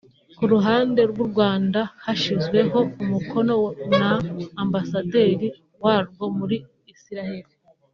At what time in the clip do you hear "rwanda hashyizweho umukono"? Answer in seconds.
1.31-3.55